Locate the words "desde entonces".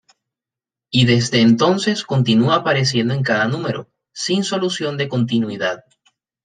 1.05-2.03